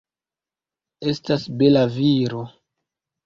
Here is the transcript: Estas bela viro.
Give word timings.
Estas 1.11 1.45
bela 1.59 1.85
viro. 1.97 2.41